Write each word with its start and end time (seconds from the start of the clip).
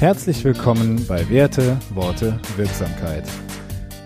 Herzlich 0.00 0.44
willkommen 0.44 1.06
bei 1.06 1.30
Werte, 1.30 1.78
Worte, 1.90 2.38
Wirksamkeit. 2.56 3.24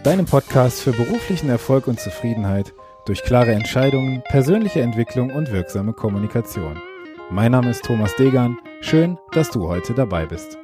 Deinem 0.04 0.26
Podcast 0.26 0.82
für 0.82 0.92
beruflichen 0.92 1.48
Erfolg 1.48 1.88
und 1.88 1.98
Zufriedenheit 1.98 2.74
durch 3.06 3.22
klare 3.22 3.52
Entscheidungen, 3.52 4.22
persönliche 4.28 4.82
Entwicklung 4.82 5.30
und 5.30 5.50
wirksame 5.50 5.94
Kommunikation. 5.94 6.78
Mein 7.30 7.52
Name 7.52 7.70
ist 7.70 7.84
Thomas 7.84 8.14
Degan. 8.16 8.58
Schön, 8.82 9.16
dass 9.32 9.50
du 9.50 9.66
heute 9.66 9.94
dabei 9.94 10.26
bist. 10.26 10.58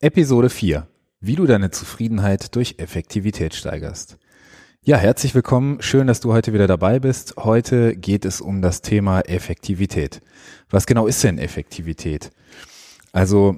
Episode 0.00 0.48
4. 0.48 0.88
Wie 1.20 1.36
du 1.36 1.46
deine 1.46 1.70
Zufriedenheit 1.70 2.56
durch 2.56 2.76
Effektivität 2.78 3.54
steigerst. 3.54 4.18
Ja, 4.86 4.98
herzlich 4.98 5.34
willkommen. 5.34 5.80
Schön, 5.80 6.06
dass 6.06 6.20
du 6.20 6.34
heute 6.34 6.52
wieder 6.52 6.66
dabei 6.66 6.98
bist. 6.98 7.36
Heute 7.38 7.96
geht 7.96 8.26
es 8.26 8.42
um 8.42 8.60
das 8.60 8.82
Thema 8.82 9.22
Effektivität. 9.22 10.20
Was 10.68 10.84
genau 10.84 11.06
ist 11.06 11.24
denn 11.24 11.38
Effektivität? 11.38 12.30
Also, 13.10 13.56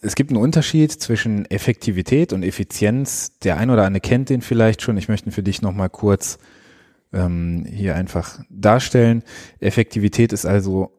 es 0.00 0.16
gibt 0.16 0.32
einen 0.32 0.42
Unterschied 0.42 0.90
zwischen 0.90 1.48
Effektivität 1.48 2.32
und 2.32 2.42
Effizienz. 2.42 3.38
Der 3.44 3.56
ein 3.56 3.70
oder 3.70 3.84
andere 3.84 4.00
kennt 4.00 4.30
den 4.30 4.40
vielleicht 4.40 4.82
schon. 4.82 4.96
Ich 4.96 5.08
möchte 5.08 5.28
ihn 5.28 5.32
für 5.32 5.44
dich 5.44 5.62
nochmal 5.62 5.90
kurz 5.90 6.40
ähm, 7.12 7.64
hier 7.70 7.94
einfach 7.94 8.40
darstellen. 8.50 9.22
Effektivität 9.60 10.32
ist 10.32 10.44
also 10.44 10.90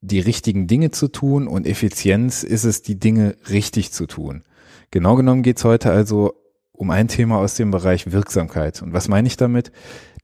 die 0.00 0.20
richtigen 0.20 0.68
Dinge 0.68 0.92
zu 0.92 1.08
tun 1.08 1.48
und 1.48 1.66
Effizienz 1.66 2.44
ist 2.44 2.62
es, 2.62 2.82
die 2.82 3.00
Dinge 3.00 3.34
richtig 3.50 3.90
zu 3.90 4.06
tun. 4.06 4.44
Genau 4.92 5.16
genommen 5.16 5.42
geht 5.42 5.56
es 5.56 5.64
heute 5.64 5.90
also 5.90 6.34
um 6.76 6.90
ein 6.90 7.08
Thema 7.08 7.38
aus 7.38 7.54
dem 7.54 7.70
Bereich 7.70 8.12
Wirksamkeit. 8.12 8.82
Und 8.82 8.92
was 8.92 9.08
meine 9.08 9.26
ich 9.26 9.36
damit? 9.36 9.72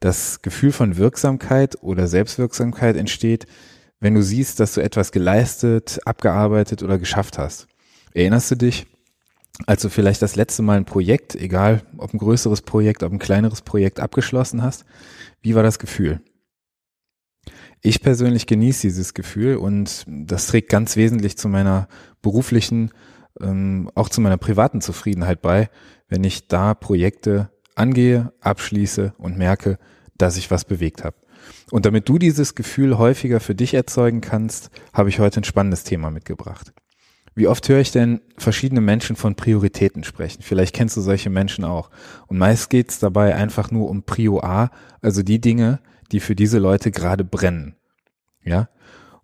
Das 0.00 0.42
Gefühl 0.42 0.72
von 0.72 0.96
Wirksamkeit 0.96 1.76
oder 1.82 2.06
Selbstwirksamkeit 2.06 2.96
entsteht, 2.96 3.46
wenn 4.00 4.14
du 4.14 4.22
siehst, 4.22 4.60
dass 4.60 4.74
du 4.74 4.82
etwas 4.82 5.12
geleistet, 5.12 6.00
abgearbeitet 6.04 6.82
oder 6.82 6.98
geschafft 6.98 7.38
hast. 7.38 7.68
Erinnerst 8.12 8.50
du 8.50 8.56
dich, 8.56 8.86
als 9.66 9.82
du 9.82 9.88
vielleicht 9.88 10.22
das 10.22 10.36
letzte 10.36 10.62
Mal 10.62 10.76
ein 10.76 10.84
Projekt, 10.84 11.34
egal 11.34 11.82
ob 11.98 12.12
ein 12.12 12.18
größeres 12.18 12.62
Projekt, 12.62 13.02
ob 13.02 13.12
ein 13.12 13.18
kleineres 13.18 13.62
Projekt 13.62 14.00
abgeschlossen 14.00 14.62
hast? 14.62 14.84
Wie 15.40 15.54
war 15.54 15.62
das 15.62 15.78
Gefühl? 15.78 16.20
Ich 17.80 18.00
persönlich 18.00 18.46
genieße 18.46 18.86
dieses 18.86 19.14
Gefühl 19.14 19.56
und 19.56 20.04
das 20.06 20.46
trägt 20.46 20.68
ganz 20.68 20.96
wesentlich 20.96 21.36
zu 21.36 21.48
meiner 21.48 21.88
beruflichen, 22.22 22.90
ähm, 23.40 23.90
auch 23.94 24.08
zu 24.08 24.20
meiner 24.20 24.36
privaten 24.36 24.80
Zufriedenheit 24.80 25.42
bei, 25.42 25.70
wenn 26.08 26.24
ich 26.24 26.48
da 26.48 26.74
Projekte 26.74 27.50
angehe, 27.74 28.32
abschließe 28.40 29.14
und 29.18 29.38
merke, 29.38 29.78
dass 30.16 30.36
ich 30.36 30.50
was 30.50 30.64
bewegt 30.64 31.04
habe. 31.04 31.16
Und 31.70 31.86
damit 31.86 32.08
du 32.08 32.18
dieses 32.18 32.54
Gefühl 32.54 32.98
häufiger 32.98 33.40
für 33.40 33.54
dich 33.54 33.74
erzeugen 33.74 34.20
kannst, 34.20 34.70
habe 34.92 35.08
ich 35.08 35.18
heute 35.18 35.40
ein 35.40 35.44
spannendes 35.44 35.84
Thema 35.84 36.10
mitgebracht. 36.10 36.72
Wie 37.34 37.48
oft 37.48 37.66
höre 37.68 37.80
ich 37.80 37.90
denn 37.92 38.20
verschiedene 38.36 38.82
Menschen 38.82 39.16
von 39.16 39.34
Prioritäten 39.34 40.04
sprechen? 40.04 40.42
Vielleicht 40.42 40.74
kennst 40.74 40.96
du 40.96 41.00
solche 41.00 41.30
Menschen 41.30 41.64
auch. 41.64 41.90
Und 42.26 42.36
meist 42.36 42.68
geht 42.68 42.90
es 42.90 42.98
dabei 42.98 43.34
einfach 43.34 43.70
nur 43.70 43.88
um 43.88 44.02
Prio 44.02 44.40
A, 44.40 44.70
also 45.00 45.22
die 45.22 45.40
Dinge, 45.40 45.80
die 46.12 46.20
für 46.20 46.36
diese 46.36 46.58
Leute 46.58 46.90
gerade 46.90 47.24
brennen. 47.24 47.76
Ja? 48.44 48.68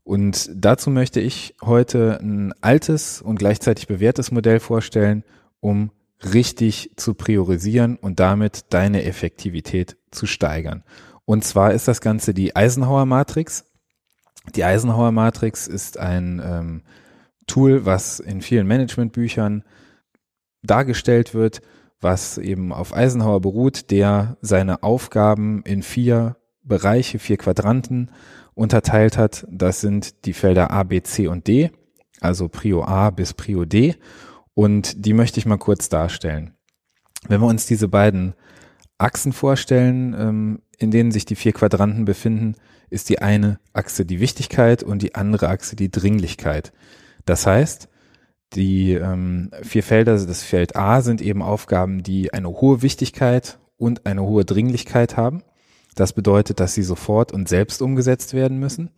Und 0.08 0.48
dazu 0.54 0.88
möchte 0.88 1.20
ich 1.20 1.54
heute 1.60 2.18
ein 2.22 2.54
altes 2.62 3.20
und 3.20 3.38
gleichzeitig 3.38 3.86
bewährtes 3.88 4.30
Modell 4.30 4.58
vorstellen, 4.58 5.22
um 5.60 5.90
richtig 6.32 6.92
zu 6.96 7.12
priorisieren 7.12 7.96
und 7.96 8.18
damit 8.18 8.64
deine 8.70 9.04
Effektivität 9.04 9.98
zu 10.10 10.24
steigern. 10.24 10.82
Und 11.26 11.44
zwar 11.44 11.74
ist 11.74 11.88
das 11.88 12.00
Ganze 12.00 12.32
die 12.32 12.56
Eisenhower 12.56 13.04
Matrix. 13.04 13.66
Die 14.56 14.64
Eisenhower 14.64 15.12
Matrix 15.12 15.66
ist 15.66 15.98
ein 15.98 16.40
ähm, 16.42 16.82
Tool, 17.46 17.84
was 17.84 18.18
in 18.18 18.40
vielen 18.40 18.66
Managementbüchern 18.66 19.62
dargestellt 20.62 21.34
wird, 21.34 21.60
was 22.00 22.38
eben 22.38 22.72
auf 22.72 22.94
Eisenhower 22.94 23.42
beruht, 23.42 23.91
der 23.91 24.38
seine 24.41 24.82
Aufgaben 24.82 25.62
in 25.64 25.82
vier 25.82 26.38
Bereiche, 26.68 27.18
vier 27.18 27.36
Quadranten 27.36 28.10
unterteilt 28.54 29.16
hat. 29.18 29.46
Das 29.50 29.80
sind 29.80 30.24
die 30.24 30.32
Felder 30.32 30.70
A, 30.70 30.82
B, 30.82 31.02
C 31.02 31.26
und 31.26 31.46
D, 31.46 31.70
also 32.20 32.48
Prio 32.48 32.84
A 32.84 33.10
bis 33.10 33.34
Prio 33.34 33.64
D. 33.64 33.96
Und 34.54 35.04
die 35.06 35.14
möchte 35.14 35.38
ich 35.38 35.46
mal 35.46 35.58
kurz 35.58 35.88
darstellen. 35.88 36.54
Wenn 37.28 37.40
wir 37.40 37.46
uns 37.46 37.66
diese 37.66 37.88
beiden 37.88 38.34
Achsen 38.98 39.32
vorstellen, 39.32 40.14
ähm, 40.18 40.62
in 40.76 40.90
denen 40.90 41.12
sich 41.12 41.24
die 41.24 41.36
vier 41.36 41.52
Quadranten 41.52 42.04
befinden, 42.04 42.54
ist 42.90 43.08
die 43.08 43.20
eine 43.20 43.60
Achse 43.72 44.04
die 44.04 44.20
Wichtigkeit 44.20 44.82
und 44.82 45.02
die 45.02 45.14
andere 45.14 45.48
Achse 45.48 45.76
die 45.76 45.90
Dringlichkeit. 45.90 46.72
Das 47.24 47.46
heißt, 47.46 47.88
die 48.54 48.94
ähm, 48.94 49.50
vier 49.62 49.82
Felder, 49.82 50.12
also 50.12 50.26
das 50.26 50.42
Feld 50.42 50.74
A 50.76 51.02
sind 51.02 51.20
eben 51.20 51.42
Aufgaben, 51.42 52.02
die 52.02 52.32
eine 52.32 52.48
hohe 52.48 52.82
Wichtigkeit 52.82 53.58
und 53.76 54.06
eine 54.06 54.22
hohe 54.22 54.44
Dringlichkeit 54.44 55.16
haben. 55.16 55.42
Das 55.98 56.12
bedeutet, 56.12 56.60
dass 56.60 56.75
sie 56.75 56.84
sofort 56.84 57.32
und 57.32 57.48
selbst 57.48 57.82
umgesetzt 57.82 58.32
werden 58.32 58.60
müssen. 58.60 58.91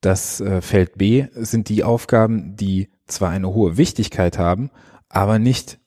Das 0.00 0.40
äh, 0.40 0.60
Feld 0.60 0.96
B 0.96 1.26
sind 1.34 1.68
die 1.68 1.82
Aufgaben, 1.82 2.54
die 2.54 2.88
zwar 3.08 3.30
eine 3.30 3.52
hohe 3.52 3.76
Wichtigkeit 3.76 4.38
haben, 4.38 4.70
aber 5.08 5.40
nicht 5.40 5.80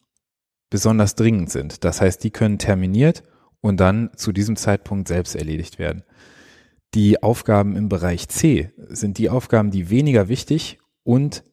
besonders 0.70 1.16
dringend 1.16 1.50
sind. 1.50 1.86
Das 1.86 2.02
heißt, 2.02 2.22
die 2.26 2.32
können 2.32 2.60
terminiert 2.60 3.24
und 3.62 3.80
dann 3.80 4.10
zu 4.18 4.34
diesem 4.34 4.58
Zeitpunkt 4.58 5.08
selbst 5.08 5.34
erledigt 5.34 5.80
werden. 5.80 6.04
Die 6.94 7.24
Aufgaben 7.24 7.78
im 7.78 7.88
Bereich 7.88 8.28
C 8.28 8.74
sind 8.90 9.20
die 9.20 9.30
Aufgaben, 9.30 9.72
die 9.72 9.90
weniger 9.90 10.28
wichtig 10.28 10.80
und 11.04 11.46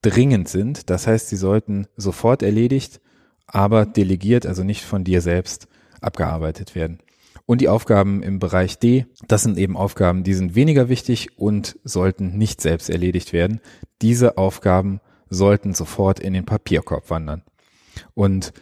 dringend 0.00 0.48
sind. 0.48 0.90
Das 0.90 1.08
heißt, 1.08 1.28
sie 1.28 1.36
sollten 1.36 1.88
sofort 1.96 2.44
erledigt, 2.44 3.00
aber 3.48 3.84
delegiert, 3.84 4.46
also 4.46 4.62
nicht 4.62 4.84
von 4.84 5.02
dir 5.02 5.22
selbst 5.22 5.66
abgearbeitet 6.00 6.76
werden. 6.76 7.00
Und 7.48 7.62
die 7.62 7.70
Aufgaben 7.70 8.22
im 8.22 8.40
Bereich 8.40 8.78
D, 8.78 9.06
das 9.26 9.42
sind 9.42 9.56
eben 9.56 9.74
Aufgaben, 9.74 10.22
die 10.22 10.34
sind 10.34 10.54
weniger 10.54 10.90
wichtig 10.90 11.38
und 11.38 11.78
sollten 11.82 12.36
nicht 12.36 12.60
selbst 12.60 12.90
erledigt 12.90 13.32
werden. 13.32 13.62
Diese 14.02 14.36
Aufgaben 14.36 15.00
sollten 15.30 15.72
sofort 15.72 16.20
in 16.20 16.34
den 16.34 16.44
Papierkorb 16.44 17.08
wandern. 17.08 17.42
Und 18.12 18.52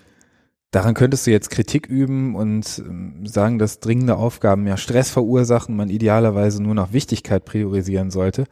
daran 0.70 0.94
könntest 0.94 1.26
du 1.26 1.32
jetzt 1.32 1.50
Kritik 1.50 1.88
üben 1.88 2.36
und 2.36 2.80
ähm, 2.86 3.26
sagen, 3.26 3.58
dass 3.58 3.80
dringende 3.80 4.14
Aufgaben 4.14 4.69
ja 4.69 4.76
Stress 4.76 5.10
verursachen, 5.10 5.75
man 5.75 5.91
idealerweise 5.91 6.62
nur 6.62 6.76
nach 6.76 6.92
Wichtigkeit 6.92 7.44
priorisieren 7.44 8.12
sollte. 8.12 8.44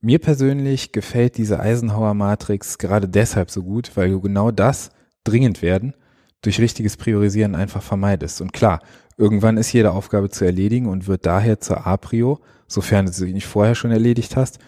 Mir 0.00 0.20
persönlich 0.20 0.92
gefällt 0.92 1.38
diese 1.38 1.58
Eisenhower 1.58 2.14
Matrix 2.14 2.78
gerade 2.78 3.08
deshalb 3.08 3.50
so 3.50 3.64
gut, 3.64 3.90
weil 3.96 4.10
du 4.10 4.20
genau 4.20 4.52
das 4.52 4.90
dringend 5.24 5.60
werden 5.60 5.94
durch 6.42 6.60
richtiges 6.60 6.96
Priorisieren 6.96 7.56
einfach 7.56 7.82
vermeidest. 7.82 8.40
Und 8.40 8.52
klar, 8.52 8.80
Irgendwann 9.16 9.56
ist 9.56 9.72
jede 9.72 9.92
Aufgabe 9.92 10.28
zu 10.28 10.44
erledigen 10.44 10.86
und 10.86 11.06
wird 11.06 11.24
daher 11.24 11.60
zur 11.60 11.86
A-Prio, 11.86 12.40
sofern 12.66 13.06
du 13.06 13.12
sie 13.12 13.32
nicht 13.32 13.46
vorher 13.46 13.74
schon 13.74 13.90
erledigt 13.90 14.36
hast. 14.36 14.58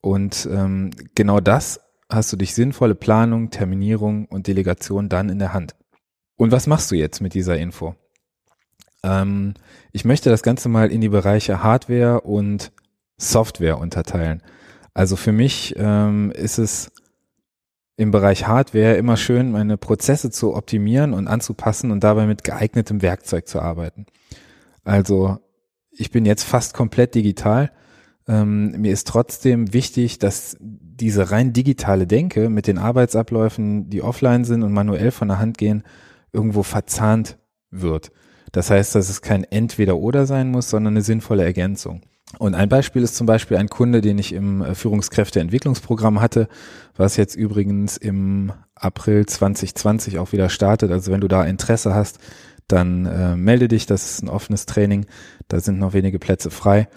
Und 0.00 0.48
ähm, 0.50 0.90
genau 1.14 1.40
das 1.40 1.80
hast 2.08 2.32
du 2.32 2.36
durch 2.36 2.54
sinnvolle 2.54 2.94
Planung, 2.94 3.50
Terminierung 3.50 4.26
und 4.26 4.46
Delegation 4.46 5.08
dann 5.08 5.28
in 5.28 5.38
der 5.38 5.52
Hand. 5.52 5.74
Und 6.36 6.52
was 6.52 6.66
machst 6.66 6.90
du 6.90 6.96
jetzt 6.96 7.20
mit 7.20 7.34
dieser 7.34 7.58
Info? 7.58 7.94
Ähm, 9.02 9.54
ich 9.92 10.04
möchte 10.04 10.30
das 10.30 10.42
Ganze 10.42 10.68
mal 10.68 10.90
in 10.90 11.00
die 11.00 11.08
Bereiche 11.08 11.62
Hardware 11.62 12.20
und 12.22 12.72
Software 13.16 13.78
unterteilen. 13.78 14.42
Also 14.94 15.16
für 15.16 15.32
mich 15.32 15.74
ähm, 15.76 16.30
ist 16.32 16.58
es 16.58 16.90
im 17.96 18.10
Bereich 18.10 18.46
Hardware 18.46 18.96
immer 18.96 19.16
schön, 19.16 19.50
meine 19.50 19.76
Prozesse 19.76 20.30
zu 20.30 20.54
optimieren 20.54 21.14
und 21.14 21.28
anzupassen 21.28 21.90
und 21.90 22.04
dabei 22.04 22.26
mit 22.26 22.44
geeignetem 22.44 23.00
Werkzeug 23.02 23.48
zu 23.48 23.60
arbeiten. 23.60 24.06
Also 24.84 25.38
ich 25.90 26.10
bin 26.10 26.26
jetzt 26.26 26.44
fast 26.44 26.74
komplett 26.74 27.14
digital. 27.14 27.72
Ähm, 28.28 28.72
mir 28.80 28.92
ist 28.92 29.08
trotzdem 29.08 29.72
wichtig, 29.72 30.18
dass 30.18 30.56
diese 30.60 31.30
rein 31.30 31.52
digitale 31.52 32.06
Denke 32.06 32.50
mit 32.50 32.66
den 32.66 32.78
Arbeitsabläufen, 32.78 33.88
die 33.88 34.02
offline 34.02 34.44
sind 34.44 34.62
und 34.62 34.72
manuell 34.72 35.10
von 35.10 35.28
der 35.28 35.38
Hand 35.38 35.56
gehen, 35.56 35.82
irgendwo 36.32 36.62
verzahnt 36.62 37.38
wird. 37.70 38.12
Das 38.52 38.70
heißt, 38.70 38.94
dass 38.94 39.08
es 39.08 39.22
kein 39.22 39.44
Entweder-Oder 39.44 40.26
sein 40.26 40.50
muss, 40.50 40.70
sondern 40.70 40.94
eine 40.94 41.02
sinnvolle 41.02 41.44
Ergänzung. 41.44 42.02
Und 42.38 42.54
ein 42.54 42.68
Beispiel 42.68 43.02
ist 43.02 43.16
zum 43.16 43.26
Beispiel 43.26 43.56
ein 43.56 43.68
Kunde, 43.68 44.00
den 44.00 44.18
ich 44.18 44.32
im 44.32 44.60
äh, 44.60 44.74
Führungskräfteentwicklungsprogramm 44.74 46.20
hatte, 46.20 46.48
was 46.96 47.16
jetzt 47.16 47.34
übrigens 47.34 47.96
im 47.96 48.52
April 48.74 49.26
2020 49.26 50.18
auch 50.18 50.32
wieder 50.32 50.48
startet. 50.48 50.90
Also 50.90 51.12
wenn 51.12 51.20
du 51.20 51.28
da 51.28 51.44
Interesse 51.44 51.94
hast, 51.94 52.18
dann 52.68 53.06
äh, 53.06 53.36
melde 53.36 53.68
dich. 53.68 53.86
Das 53.86 54.10
ist 54.10 54.22
ein 54.22 54.28
offenes 54.28 54.66
Training. 54.66 55.06
Da 55.48 55.60
sind 55.60 55.78
noch 55.78 55.92
wenige 55.92 56.18
Plätze 56.18 56.50
frei 56.50 56.88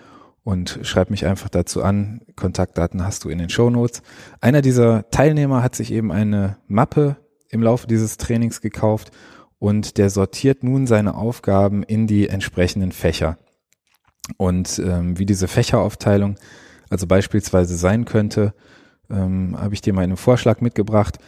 und 0.44 0.80
schreib 0.82 1.12
mich 1.12 1.26
einfach 1.26 1.50
dazu 1.50 1.84
an. 1.84 2.22
Kontaktdaten 2.36 3.06
hast 3.06 3.24
du 3.24 3.30
in 3.30 3.38
den 3.38 3.50
Show 3.50 3.70
Notes. 3.70 4.02
Einer 4.42 4.62
dieser 4.62 5.10
Teilnehmer 5.12 5.62
hat 5.62 5.76
sich 5.76 5.92
eben 5.92 6.12
eine 6.12 6.58
Mappe 6.68 7.18
im 7.50 7.62
Laufe 7.62 7.88
dieses 7.88 8.18
Trainings 8.18 8.62
gekauft 8.62 9.12
und 9.60 9.98
der 9.98 10.10
sortiert 10.10 10.64
nun 10.64 10.88
seine 10.88 11.16
Aufgaben 11.16 11.84
in 11.84 12.08
die 12.08 12.30
entsprechenden 12.30 12.92
Fächer. 12.92 13.38
Und 14.38 14.80
ähm, 14.80 15.18
wie 15.18 15.26
diese 15.26 15.48
Fächeraufteilung 15.48 16.36
Also 16.90 17.08
beispielsweise 17.08 17.76
sein 17.76 18.06
könnte, 18.06 18.54
ähm, 19.10 19.56
habe 19.60 19.74
ich 19.74 19.82
dir 19.82 19.94
mal 19.94 20.04
einen 20.04 20.18
Vorschlag 20.18 20.62
mitgebracht. 20.62 21.20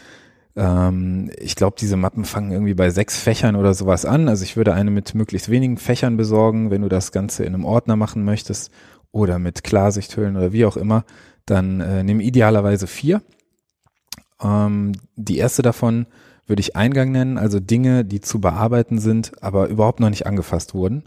Ähm, 0.56 1.31
ich 1.38 1.56
glaube, 1.56 1.75
diese 1.80 1.98
Mappen 1.98 2.25
fangen 2.25 2.51
irgendwie 2.51 2.74
bei 2.74 2.89
sechs 2.89 3.19
Fächern 3.19 3.56
oder 3.56 3.74
sowas 3.74 4.06
an. 4.06 4.27
Also 4.27 4.44
ich 4.44 4.57
würde 4.57 4.74
eine 4.74 4.92
mit 4.92 5.15
möglichst 5.15 5.50
wenigen 5.50 5.77
Fächern 5.77 6.18
besorgen, 6.18 6.71
wenn 6.71 6.81
du 6.81 6.89
das 6.89 7.12
Ganze 7.12 7.44
in 7.44 7.53
einem 7.53 7.65
Ordner 7.65 7.95
machen 7.95 8.24
möchtest 8.24 8.71
oder 9.12 9.39
mit 9.39 9.63
Klarsichthüllen 9.63 10.36
oder 10.38 10.53
wie 10.53 10.65
auch 10.65 10.77
immer. 10.77 11.06
Dann 11.45 11.81
äh, 11.81 12.03
nimm 12.03 12.19
idealerweise 12.19 12.88
vier. 12.88 13.21
Ähm, 14.42 14.94
die 15.15 15.38
erste 15.38 15.62
davon 15.62 16.07
würde 16.48 16.59
ich 16.59 16.75
Eingang 16.75 17.12
nennen, 17.12 17.38
also 17.38 17.59
Dinge, 17.59 18.03
die 18.03 18.19
zu 18.19 18.42
bearbeiten 18.42 19.00
sind, 19.00 19.31
aber 19.42 19.68
überhaupt 19.68 20.00
noch 20.00 20.09
nicht 20.09 20.25
angefasst 20.25 20.74
wurden. 20.74 21.03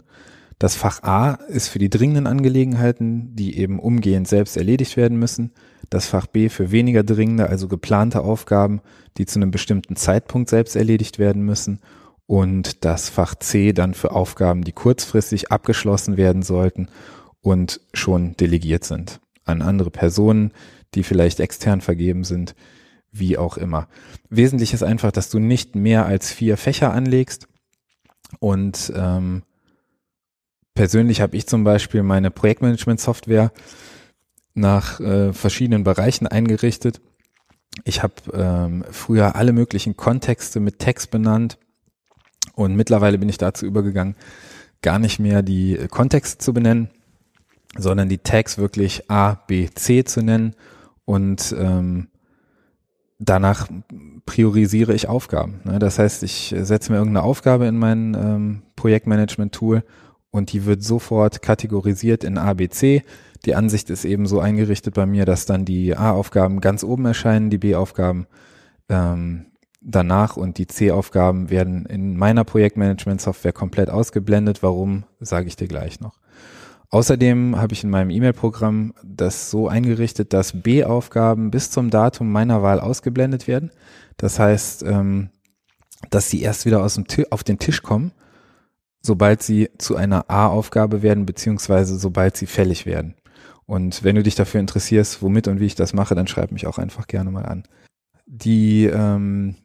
Das 0.59 0.75
Fach 0.75 1.03
A 1.03 1.33
ist 1.49 1.67
für 1.67 1.79
die 1.79 1.89
dringenden 1.89 2.27
Angelegenheiten, 2.27 3.35
die 3.35 3.57
eben 3.57 3.79
umgehend 3.79 4.27
selbst 4.27 4.55
erledigt 4.55 4.95
werden 4.95 5.19
müssen. 5.19 5.51
Das 5.89 6.07
Fach 6.07 6.27
B 6.27 6.49
für 6.49 6.71
weniger 6.71 7.03
dringende, 7.03 7.49
also 7.49 7.67
geplante 7.67 8.21
Aufgaben, 8.21 8.81
die 9.17 9.25
zu 9.25 9.39
einem 9.39 9.51
bestimmten 9.51 9.95
Zeitpunkt 9.95 10.49
selbst 10.49 10.75
erledigt 10.75 11.19
werden 11.19 11.43
müssen. 11.43 11.79
Und 12.25 12.85
das 12.85 13.09
Fach 13.09 13.35
C 13.35 13.73
dann 13.73 13.93
für 13.93 14.11
Aufgaben, 14.11 14.63
die 14.63 14.71
kurzfristig 14.71 15.51
abgeschlossen 15.51 16.17
werden 16.17 16.41
sollten 16.41 16.87
und 17.41 17.81
schon 17.93 18.35
delegiert 18.37 18.83
sind 18.83 19.19
an 19.43 19.61
andere 19.61 19.91
Personen, 19.91 20.51
die 20.95 21.03
vielleicht 21.03 21.39
extern 21.39 21.81
vergeben 21.81 22.23
sind, 22.23 22.55
wie 23.11 23.37
auch 23.37 23.57
immer. 23.57 23.87
Wesentlich 24.29 24.73
ist 24.73 24.83
einfach, 24.83 25.11
dass 25.11 25.29
du 25.29 25.39
nicht 25.39 25.75
mehr 25.75 26.05
als 26.05 26.31
vier 26.31 26.57
Fächer 26.57 26.91
anlegst 26.91 27.47
und 28.39 28.91
ähm, 28.95 29.43
persönlich 30.75 31.21
habe 31.21 31.35
ich 31.35 31.47
zum 31.47 31.63
Beispiel 31.63 32.03
meine 32.03 32.29
Projektmanagement-Software 32.29 33.51
nach 34.53 34.99
äh, 34.99 35.33
verschiedenen 35.33 35.83
Bereichen 35.83 36.27
eingerichtet. 36.27 37.01
Ich 37.83 38.03
habe 38.03 38.13
ähm, 38.33 38.85
früher 38.91 39.35
alle 39.35 39.53
möglichen 39.53 39.97
Kontexte 39.97 40.59
mit 40.59 40.79
Text 40.79 41.11
benannt 41.11 41.57
und 42.53 42.75
mittlerweile 42.75 43.17
bin 43.17 43.27
ich 43.27 43.37
dazu 43.37 43.65
übergegangen, 43.65 44.15
gar 44.81 44.99
nicht 44.99 45.19
mehr 45.19 45.41
die 45.41 45.87
Kontexte 45.89 46.37
zu 46.37 46.53
benennen, 46.53 46.89
sondern 47.77 48.07
die 48.07 48.19
Tags 48.19 48.57
wirklich 48.57 49.09
A, 49.09 49.33
B, 49.33 49.69
C 49.73 50.03
zu 50.03 50.21
nennen 50.21 50.55
und 51.03 51.53
ähm, 51.57 52.07
danach 53.19 53.67
priorisiere 54.25 54.93
ich 54.93 55.07
Aufgaben. 55.07 55.61
Ne? 55.63 55.79
Das 55.79 55.99
heißt, 55.99 56.23
ich 56.23 56.55
setze 56.57 56.91
mir 56.91 56.97
irgendeine 56.97 57.25
Aufgabe 57.25 57.65
in 57.65 57.77
mein 57.77 58.13
ähm, 58.13 58.61
Projektmanagement-Tool 58.75 59.83
und 60.35 60.51
die 60.51 60.65
wird 60.65 60.83
sofort 60.83 61.41
kategorisiert 61.41 62.25
in 62.25 62.37
A, 62.37 62.53
B, 62.53 62.67
C. 62.67 63.03
Die 63.45 63.55
Ansicht 63.55 63.89
ist 63.89 64.03
eben 64.03 64.27
so 64.27 64.41
eingerichtet 64.41 64.93
bei 64.93 65.05
mir, 65.05 65.23
dass 65.25 65.45
dann 65.45 65.63
die 65.63 65.95
A-Aufgaben 65.95 66.59
ganz 66.59 66.83
oben 66.83 67.05
erscheinen, 67.05 67.49
die 67.49 67.57
B-Aufgaben 67.57 68.27
ähm, 68.89 69.45
danach 69.79 70.35
und 70.35 70.57
die 70.57 70.67
C-Aufgaben 70.67 71.49
werden 71.49 71.85
in 71.85 72.17
meiner 72.17 72.43
Projektmanagement-Software 72.43 73.53
komplett 73.53 73.89
ausgeblendet. 73.89 74.61
Warum, 74.61 75.05
sage 75.21 75.47
ich 75.47 75.55
dir 75.55 75.69
gleich 75.69 76.01
noch. 76.01 76.19
Außerdem 76.89 77.55
habe 77.57 77.73
ich 77.73 77.85
in 77.85 77.89
meinem 77.89 78.09
E-Mail-Programm 78.09 78.93
das 79.03 79.49
so 79.49 79.69
eingerichtet, 79.69 80.33
dass 80.33 80.61
B-Aufgaben 80.61 81.49
bis 81.49 81.71
zum 81.71 81.89
Datum 81.89 82.29
meiner 82.29 82.61
Wahl 82.61 82.81
ausgeblendet 82.81 83.47
werden. 83.47 83.71
Das 84.17 84.37
heißt, 84.37 84.83
ähm, 84.83 85.29
dass 86.09 86.29
sie 86.29 86.41
erst 86.41 86.65
wieder 86.65 86.83
aus 86.83 86.95
dem 86.95 87.05
auf 87.29 87.43
den 87.45 87.57
Tisch 87.57 87.81
kommen, 87.81 88.11
sobald 89.05 89.43
sie 89.43 89.69
zu 89.77 89.95
einer 89.95 90.29
A-Aufgabe 90.29 91.03
werden, 91.03 91.25
beziehungsweise 91.25 91.97
sobald 91.97 92.35
sie 92.35 92.47
fällig 92.47 92.85
werden. 92.85 93.15
Und 93.67 94.03
wenn 94.03 94.15
du 94.15 94.23
dich 94.23 94.35
dafür 94.35 94.59
interessierst, 94.59 95.21
womit 95.21 95.47
und 95.47 95.59
wie 95.59 95.65
ich 95.65 95.75
das 95.75 95.93
mache, 95.93 96.15
dann 96.15 96.27
schreib 96.27 96.51
mich 96.51 96.67
auch 96.67 96.77
einfach 96.77 97.07
gerne 97.07 97.31
mal 97.31 97.45
an. 97.45 97.63
Die 98.25 98.85
ähm, 98.85 99.55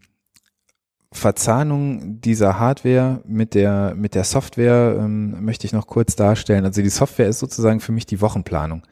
Verzahnung 1.12 2.20
dieser 2.20 2.58
Hardware 2.58 3.22
mit 3.26 3.54
der, 3.54 3.94
mit 3.96 4.14
der 4.14 4.24
Software 4.24 4.96
ähm, 4.98 5.42
möchte 5.44 5.66
ich 5.66 5.72
noch 5.72 5.86
kurz 5.86 6.16
darstellen. 6.16 6.64
Also 6.64 6.82
die 6.82 6.88
Software 6.88 7.28
ist 7.28 7.38
sozusagen 7.38 7.80
für 7.80 7.92
mich 7.92 8.06
die 8.06 8.20
Wochenplanung. 8.20 8.82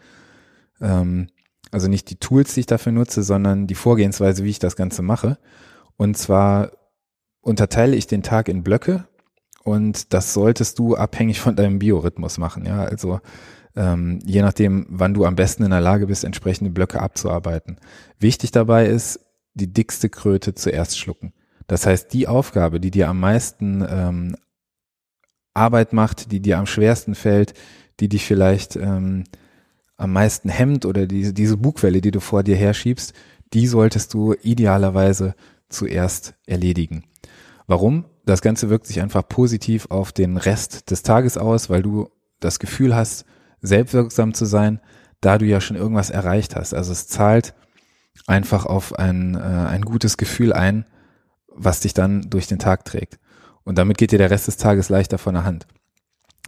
Ähm, 0.81 1.29
also 1.71 1.89
nicht 1.89 2.11
die 2.11 2.17
Tools, 2.17 2.55
die 2.55 2.61
ich 2.61 2.67
dafür 2.67 2.93
nutze, 2.93 3.23
sondern 3.23 3.67
die 3.67 3.75
Vorgehensweise, 3.75 4.45
wie 4.45 4.50
ich 4.50 4.59
das 4.59 4.77
Ganze 4.77 5.03
mache. 5.03 5.39
Und 5.97 6.17
zwar 6.17 6.73
unterteile 7.41 7.97
ich 7.97 8.06
den 8.06 8.23
Tag 8.23 8.49
in 8.49 8.62
Blöcke 8.62 9.06
und 9.69 10.12
das 10.12 10.35
solltest 10.35 10.79
du 10.79 10.97
abhängig 10.97 11.41
von 11.41 11.56
deinem 11.56 11.79
Biorhythmus 11.79 12.38
machen. 12.38 12.65
Ja, 12.65 12.85
also 12.85 13.20
ähm, 13.76 14.19
je 14.25 14.43
nachdem, 14.43 14.87
wann 14.88 15.15
du 15.15 15.25
am 15.25 15.37
besten 15.37 15.62
in 15.62 15.70
der 15.70 15.81
Lage 15.81 16.06
bist, 16.06 16.25
entsprechende 16.25 16.70
Blöcke 16.70 17.00
abzuarbeiten. 17.00 17.79
Wichtig 18.19 18.50
dabei 18.50 18.87
ist, 18.87 19.20
die 19.55 19.73
dickste 19.73 20.09
Kröte 20.09 20.55
zuerst 20.55 20.99
schlucken. 20.99 21.32
Das 21.67 21.87
heißt, 21.87 22.12
die 22.12 22.26
Aufgabe, 22.26 22.81
die 22.81 22.91
dir 22.91 23.09
am 23.09 23.20
meisten 23.20 23.85
ähm, 23.88 24.37
Arbeit 25.55 25.93
macht, 25.93 26.32
die 26.32 26.41
dir 26.41 26.59
am 26.59 26.67
schwersten 26.67 27.14
fällt, 27.14 27.55
die 28.00 28.09
dich 28.09 28.25
vielleicht 28.25 28.76
ähm, 28.76 29.25
am 29.97 30.12
meisten 30.12 30.49
hemmt 30.49 30.87
oder 30.87 31.06
diese, 31.06 31.35
diese 31.35 31.56
Bugwelle, 31.56 32.00
die 32.00 32.12
du 32.12 32.21
vor 32.21 32.43
dir 32.43 32.56
herschiebst, 32.56 33.12
die 33.53 33.67
solltest 33.67 34.14
du 34.14 34.35
idealerweise 34.43 35.35
zuerst 35.69 36.35
erledigen. 36.47 37.05
Warum? 37.67 38.06
Das 38.28 38.42
Ganze 38.42 38.69
wirkt 38.69 38.86
sich 38.86 39.00
einfach 39.00 39.26
positiv 39.26 39.86
auf 39.88 40.12
den 40.12 40.36
Rest 40.36 40.90
des 40.90 41.02
Tages 41.02 41.38
aus, 41.38 41.70
weil 41.70 41.80
du 41.80 42.10
das 42.40 42.58
Gefühl 42.58 42.94
hast, 42.94 43.25
selbstwirksam 43.62 44.34
zu 44.34 44.44
sein, 44.44 44.80
da 45.22 45.38
du 45.38 45.46
ja 45.46 45.62
schon 45.62 45.78
irgendwas 45.78 46.10
erreicht 46.10 46.54
hast. 46.54 46.75
Also 46.75 46.92
es 46.92 47.08
zahlt 47.08 47.54
einfach 48.26 48.66
auf 48.66 48.98
ein, 48.98 49.34
äh, 49.34 49.38
ein 49.38 49.80
gutes 49.80 50.19
Gefühl 50.19 50.52
ein, 50.52 50.84
was 51.46 51.80
dich 51.80 51.94
dann 51.94 52.28
durch 52.28 52.46
den 52.46 52.58
Tag 52.58 52.84
trägt. 52.84 53.19
Und 53.64 53.78
damit 53.78 53.96
geht 53.96 54.12
dir 54.12 54.19
der 54.19 54.30
Rest 54.30 54.46
des 54.46 54.58
Tages 54.58 54.90
leichter 54.90 55.16
von 55.16 55.32
der 55.32 55.44
Hand. 55.44 55.66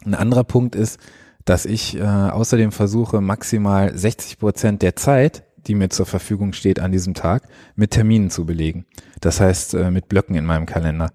Ein 0.05 0.15
anderer 0.15 0.45
Punkt 0.45 0.75
ist, 0.75 1.01
dass 1.47 1.65
ich 1.65 1.97
äh, 1.97 2.03
außerdem 2.03 2.73
versuche, 2.73 3.23
maximal 3.23 3.97
60 3.97 4.39
Prozent 4.39 4.83
der 4.83 4.97
Zeit, 4.97 5.45
die 5.67 5.75
mir 5.75 5.89
zur 5.89 6.05
Verfügung 6.05 6.53
steht 6.53 6.79
an 6.79 6.93
diesem 6.93 7.15
Tag, 7.15 7.49
mit 7.75 7.93
Terminen 7.93 8.29
zu 8.29 8.45
belegen. 8.45 8.85
Das 9.23 9.41
heißt, 9.41 9.73
äh, 9.73 9.91
mit 9.91 10.11
Blöcken 10.11 10.37
in 10.37 10.45
meinem 10.45 10.67
Kalender 10.67 11.11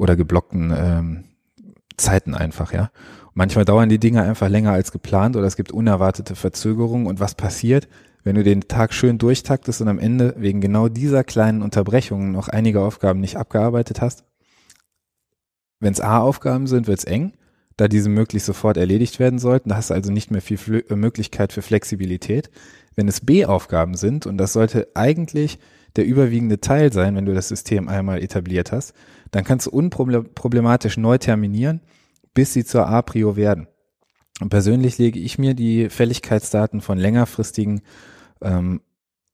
oder 0.00 0.16
geblockten 0.16 0.72
ähm, 0.76 1.24
Zeiten 1.96 2.34
einfach, 2.34 2.72
ja. 2.72 2.90
manchmal 3.34 3.64
dauern 3.64 3.88
die 3.88 3.98
Dinge 3.98 4.22
einfach 4.22 4.48
länger 4.48 4.72
als 4.72 4.92
geplant 4.92 5.36
oder 5.36 5.46
es 5.46 5.56
gibt 5.56 5.72
unerwartete 5.72 6.34
Verzögerungen 6.34 7.06
und 7.06 7.20
was 7.20 7.34
passiert? 7.34 7.88
wenn 8.22 8.36
du 8.36 8.44
den 8.44 8.62
Tag 8.62 8.92
schön 8.92 9.18
durchtaktest 9.18 9.80
und 9.80 9.88
am 9.88 9.98
Ende 9.98 10.34
wegen 10.36 10.60
genau 10.60 10.88
dieser 10.88 11.24
kleinen 11.24 11.62
Unterbrechungen 11.62 12.32
noch 12.32 12.48
einige 12.48 12.82
Aufgaben 12.82 13.20
nicht 13.20 13.36
abgearbeitet 13.36 14.00
hast. 14.00 14.24
Wenn 15.78 15.92
es 15.92 16.00
A-Aufgaben 16.00 16.66
sind, 16.66 16.86
wird 16.86 16.98
es 16.98 17.04
eng, 17.04 17.32
da 17.76 17.88
diese 17.88 18.10
möglichst 18.10 18.46
sofort 18.46 18.76
erledigt 18.76 19.18
werden 19.18 19.38
sollten. 19.38 19.70
Da 19.70 19.76
hast 19.76 19.90
du 19.90 19.94
also 19.94 20.12
nicht 20.12 20.30
mehr 20.30 20.42
viel 20.42 20.58
Fl 20.58 20.84
äh, 20.88 20.96
Möglichkeit 20.96 21.52
für 21.52 21.62
Flexibilität. 21.62 22.50
Wenn 22.94 23.08
es 23.08 23.22
B-Aufgaben 23.22 23.94
sind, 23.94 24.26
und 24.26 24.36
das 24.36 24.52
sollte 24.52 24.88
eigentlich 24.94 25.58
der 25.96 26.06
überwiegende 26.06 26.60
Teil 26.60 26.92
sein, 26.92 27.16
wenn 27.16 27.26
du 27.26 27.34
das 27.34 27.48
System 27.48 27.88
einmal 27.88 28.22
etabliert 28.22 28.72
hast, 28.72 28.94
dann 29.30 29.44
kannst 29.44 29.66
du 29.66 29.70
unproblematisch 29.70 30.96
neu 30.96 31.18
terminieren, 31.18 31.80
bis 32.34 32.52
sie 32.52 32.64
zur 32.64 32.86
A-Prio 32.86 33.36
werden. 33.36 33.66
Und 34.40 34.48
persönlich 34.48 34.98
lege 34.98 35.18
ich 35.18 35.38
mir 35.38 35.54
die 35.54 35.90
Fälligkeitsdaten 35.90 36.80
von 36.80 36.98
längerfristigen, 36.98 37.82
ähm, 38.42 38.80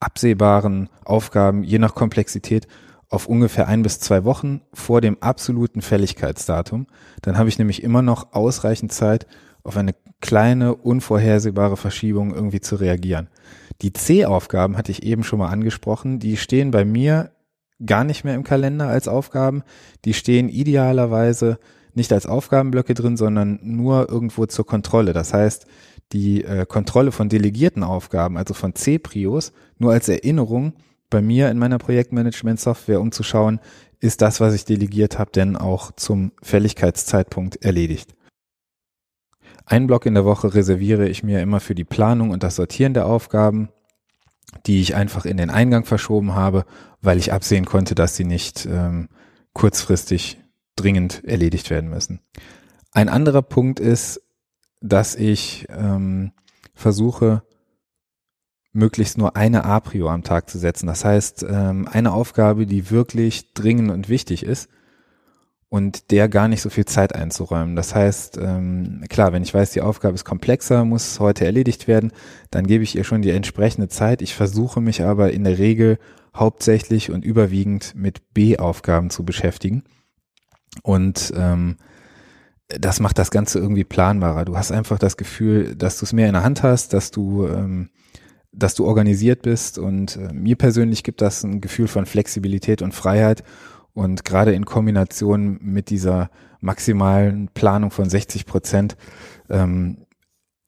absehbaren 0.00 0.88
Aufgaben 1.04 1.62
je 1.62 1.78
nach 1.78 1.94
Komplexität 1.94 2.66
auf 3.08 3.28
ungefähr 3.28 3.68
ein 3.68 3.82
bis 3.82 4.00
zwei 4.00 4.24
Wochen 4.24 4.62
vor 4.72 5.00
dem 5.00 5.22
absoluten 5.22 5.80
Fälligkeitsdatum. 5.80 6.86
Dann 7.22 7.38
habe 7.38 7.48
ich 7.48 7.58
nämlich 7.58 7.82
immer 7.82 8.02
noch 8.02 8.32
ausreichend 8.32 8.92
Zeit, 8.92 9.26
auf 9.66 9.76
eine 9.76 9.94
kleine, 10.20 10.74
unvorhersehbare 10.74 11.76
Verschiebung 11.76 12.34
irgendwie 12.34 12.60
zu 12.60 12.76
reagieren. 12.76 13.28
Die 13.82 13.92
C-Aufgaben 13.92 14.76
hatte 14.76 14.92
ich 14.92 15.02
eben 15.02 15.24
schon 15.24 15.38
mal 15.38 15.48
angesprochen. 15.48 16.18
Die 16.18 16.36
stehen 16.36 16.70
bei 16.70 16.84
mir 16.84 17.32
gar 17.84 18.04
nicht 18.04 18.24
mehr 18.24 18.34
im 18.34 18.44
Kalender 18.44 18.88
als 18.88 19.08
Aufgaben. 19.08 19.62
Die 20.04 20.14
stehen 20.14 20.48
idealerweise 20.48 21.58
nicht 21.94 22.12
als 22.12 22.26
Aufgabenblöcke 22.26 22.94
drin, 22.94 23.16
sondern 23.16 23.58
nur 23.62 24.08
irgendwo 24.08 24.46
zur 24.46 24.66
Kontrolle. 24.66 25.12
Das 25.12 25.34
heißt, 25.34 25.66
die 26.12 26.44
äh, 26.44 26.64
Kontrolle 26.66 27.12
von 27.12 27.28
delegierten 27.28 27.82
Aufgaben, 27.82 28.36
also 28.36 28.54
von 28.54 28.74
C-Prios, 28.74 29.52
nur 29.78 29.92
als 29.92 30.08
Erinnerung 30.08 30.74
bei 31.10 31.20
mir 31.20 31.50
in 31.50 31.58
meiner 31.58 31.78
Projektmanagement-Software, 31.78 33.00
um 33.00 33.12
zu 33.12 33.22
schauen, 33.22 33.60
ist 34.00 34.22
das, 34.22 34.40
was 34.40 34.54
ich 34.54 34.64
delegiert 34.64 35.18
habe, 35.18 35.30
denn 35.32 35.56
auch 35.56 35.92
zum 35.92 36.32
Fälligkeitszeitpunkt 36.42 37.56
erledigt. 37.64 38.15
Ein 39.66 39.88
Block 39.88 40.06
in 40.06 40.14
der 40.14 40.24
Woche 40.24 40.54
reserviere 40.54 41.08
ich 41.08 41.24
mir 41.24 41.42
immer 41.42 41.58
für 41.58 41.74
die 41.74 41.84
Planung 41.84 42.30
und 42.30 42.44
das 42.44 42.54
Sortieren 42.54 42.94
der 42.94 43.06
Aufgaben, 43.06 43.68
die 44.64 44.80
ich 44.80 44.94
einfach 44.94 45.26
in 45.26 45.36
den 45.36 45.50
Eingang 45.50 45.84
verschoben 45.84 46.34
habe, 46.36 46.64
weil 47.02 47.18
ich 47.18 47.32
absehen 47.32 47.64
konnte, 47.64 47.96
dass 47.96 48.14
sie 48.14 48.24
nicht 48.24 48.64
ähm, 48.66 49.08
kurzfristig 49.52 50.40
dringend 50.76 51.24
erledigt 51.24 51.68
werden 51.68 51.90
müssen. 51.90 52.20
Ein 52.92 53.08
anderer 53.08 53.42
Punkt 53.42 53.80
ist, 53.80 54.22
dass 54.80 55.16
ich 55.16 55.66
ähm, 55.68 56.30
versuche, 56.72 57.42
möglichst 58.72 59.18
nur 59.18 59.34
eine 59.36 59.64
Aprio 59.64 60.08
am 60.10 60.22
Tag 60.22 60.48
zu 60.48 60.58
setzen. 60.58 60.86
Das 60.86 61.04
heißt, 61.04 61.44
ähm, 61.48 61.88
eine 61.90 62.12
Aufgabe, 62.12 62.66
die 62.66 62.90
wirklich 62.90 63.52
dringend 63.52 63.90
und 63.90 64.08
wichtig 64.08 64.44
ist 64.44 64.68
und 65.68 66.10
der 66.10 66.28
gar 66.28 66.48
nicht 66.48 66.62
so 66.62 66.70
viel 66.70 66.84
Zeit 66.84 67.14
einzuräumen. 67.14 67.74
Das 67.74 67.94
heißt, 67.94 68.38
ähm, 68.40 69.04
klar, 69.08 69.32
wenn 69.32 69.42
ich 69.42 69.52
weiß, 69.52 69.72
die 69.72 69.80
Aufgabe 69.80 70.14
ist 70.14 70.24
komplexer, 70.24 70.84
muss 70.84 71.18
heute 71.18 71.44
erledigt 71.44 71.88
werden, 71.88 72.12
dann 72.50 72.66
gebe 72.66 72.84
ich 72.84 72.96
ihr 72.96 73.04
schon 73.04 73.22
die 73.22 73.30
entsprechende 73.30 73.88
Zeit. 73.88 74.22
Ich 74.22 74.34
versuche 74.34 74.80
mich 74.80 75.02
aber 75.02 75.32
in 75.32 75.44
der 75.44 75.58
Regel 75.58 75.98
hauptsächlich 76.34 77.10
und 77.10 77.24
überwiegend 77.24 77.94
mit 77.96 78.32
B-Aufgaben 78.32 79.10
zu 79.10 79.24
beschäftigen. 79.24 79.82
Und 80.82 81.32
ähm, 81.36 81.76
das 82.68 83.00
macht 83.00 83.18
das 83.18 83.30
Ganze 83.30 83.58
irgendwie 83.58 83.84
planbarer. 83.84 84.44
Du 84.44 84.56
hast 84.56 84.70
einfach 84.70 84.98
das 84.98 85.16
Gefühl, 85.16 85.74
dass 85.74 85.98
du 85.98 86.04
es 86.04 86.12
mehr 86.12 86.26
in 86.26 86.34
der 86.34 86.42
Hand 86.44 86.62
hast, 86.62 86.92
dass 86.92 87.10
du 87.10 87.46
ähm, 87.46 87.90
dass 88.56 88.74
du 88.74 88.86
organisiert 88.86 89.42
bist 89.42 89.78
und 89.78 90.16
äh, 90.16 90.32
mir 90.32 90.56
persönlich 90.56 91.04
gibt 91.04 91.20
das 91.20 91.44
ein 91.44 91.60
Gefühl 91.60 91.88
von 91.88 92.06
Flexibilität 92.06 92.80
und 92.80 92.94
Freiheit 92.94 93.44
und 93.96 94.26
gerade 94.26 94.52
in 94.52 94.66
Kombination 94.66 95.58
mit 95.62 95.88
dieser 95.88 96.28
maximalen 96.60 97.48
Planung 97.54 97.90
von 97.90 98.10
60 98.10 98.44
Prozent 98.44 98.94
ähm, 99.48 100.04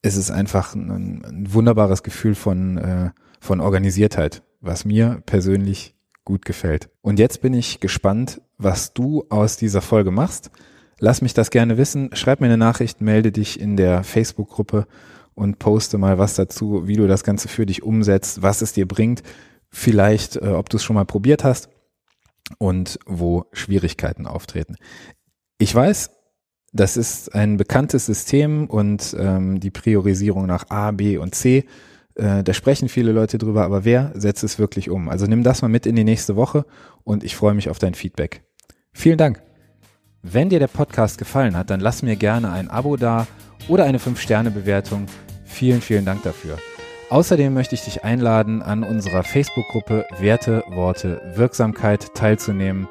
ist 0.01 0.15
es 0.15 0.31
einfach 0.31 0.73
ein, 0.73 1.23
ein 1.23 1.53
wunderbares 1.53 2.01
Gefühl 2.01 2.33
von, 2.33 2.79
äh, 2.79 3.11
von 3.39 3.61
Organisiertheit, 3.61 4.41
was 4.61 4.83
mir 4.83 5.21
persönlich 5.27 5.95
gut 6.25 6.43
gefällt. 6.43 6.89
Und 7.01 7.19
jetzt 7.19 7.41
bin 7.41 7.53
ich 7.53 7.79
gespannt, 7.79 8.41
was 8.57 8.95
du 8.95 9.23
aus 9.29 9.57
dieser 9.57 9.81
Folge 9.81 10.09
machst. 10.09 10.49
Lass 10.97 11.21
mich 11.21 11.35
das 11.35 11.51
gerne 11.51 11.77
wissen. 11.77 12.09
Schreib 12.13 12.41
mir 12.41 12.47
eine 12.47 12.57
Nachricht, 12.57 12.99
melde 12.99 13.31
dich 13.31 13.59
in 13.59 13.77
der 13.77 14.03
Facebook-Gruppe 14.03 14.87
und 15.35 15.59
poste 15.59 15.99
mal 15.99 16.17
was 16.17 16.33
dazu, 16.33 16.87
wie 16.87 16.95
du 16.95 17.05
das 17.05 17.23
Ganze 17.23 17.47
für 17.47 17.67
dich 17.67 17.83
umsetzt, 17.83 18.41
was 18.41 18.63
es 18.63 18.73
dir 18.73 18.87
bringt, 18.87 19.21
vielleicht, 19.69 20.37
äh, 20.37 20.47
ob 20.47 20.71
du 20.71 20.77
es 20.77 20.83
schon 20.83 20.95
mal 20.95 21.05
probiert 21.05 21.43
hast 21.43 21.69
und 22.57 22.99
wo 23.05 23.45
Schwierigkeiten 23.53 24.27
auftreten. 24.27 24.75
Ich 25.57 25.73
weiß, 25.73 26.11
das 26.73 26.97
ist 26.97 27.33
ein 27.33 27.57
bekanntes 27.57 28.05
System 28.05 28.67
und 28.67 29.15
ähm, 29.19 29.59
die 29.59 29.71
Priorisierung 29.71 30.45
nach 30.45 30.69
A, 30.69 30.91
B 30.91 31.17
und 31.17 31.35
C, 31.35 31.65
äh, 32.15 32.43
da 32.43 32.53
sprechen 32.53 32.89
viele 32.89 33.11
Leute 33.11 33.37
drüber, 33.37 33.63
aber 33.63 33.85
wer 33.85 34.11
setzt 34.15 34.43
es 34.43 34.59
wirklich 34.59 34.89
um? 34.89 35.09
Also 35.09 35.25
nimm 35.25 35.43
das 35.43 35.61
mal 35.61 35.67
mit 35.67 35.85
in 35.85 35.95
die 35.95 36.03
nächste 36.03 36.35
Woche 36.35 36.65
und 37.03 37.23
ich 37.23 37.35
freue 37.35 37.53
mich 37.53 37.69
auf 37.69 37.79
dein 37.79 37.93
Feedback. 37.93 38.43
Vielen 38.93 39.17
Dank. 39.17 39.41
Wenn 40.21 40.49
dir 40.49 40.59
der 40.59 40.67
Podcast 40.67 41.17
gefallen 41.17 41.55
hat, 41.55 41.69
dann 41.69 41.79
lass 41.79 42.03
mir 42.03 42.15
gerne 42.15 42.51
ein 42.51 42.69
Abo 42.69 42.97
da 42.97 43.25
oder 43.67 43.85
eine 43.85 43.99
5-Sterne-Bewertung 43.99 45.07
Vielen, 45.49 45.81
vielen 45.81 46.05
Dank 46.05 46.23
dafür. 46.23 46.57
Außerdem 47.09 47.53
möchte 47.55 47.73
ich 47.73 47.83
dich 47.83 48.03
einladen, 48.03 48.61
an 48.61 48.83
unserer 48.83 49.23
Facebook-Gruppe 49.23 50.05
Werte, 50.19 50.63
Worte, 50.69 51.19
Wirksamkeit 51.33 52.13
teilzunehmen, 52.13 52.87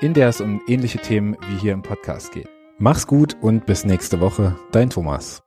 in 0.00 0.12
der 0.12 0.28
es 0.28 0.40
um 0.40 0.60
ähnliche 0.66 0.98
Themen 0.98 1.36
wie 1.48 1.56
hier 1.58 1.72
im 1.72 1.82
Podcast 1.82 2.32
geht. 2.32 2.48
Mach's 2.78 3.06
gut 3.06 3.36
und 3.40 3.64
bis 3.64 3.84
nächste 3.84 4.20
Woche, 4.20 4.56
dein 4.72 4.90
Thomas. 4.90 5.44